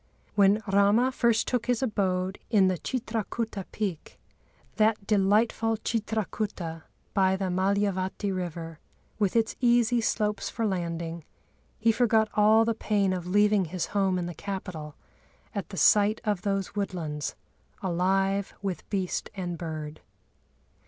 [0.33, 4.19] "When Râma first took his abode in the Chitrakuta peak,
[4.77, 8.79] that delightful Chitrakuta, by the Mâlyavati river,
[9.19, 11.23] with its easy slopes for landing,
[11.77, 14.95] he forgot all the pain of leaving his home in the capital
[15.53, 17.35] at the sight of those woodlands,
[17.83, 20.01] alive with beast and bird."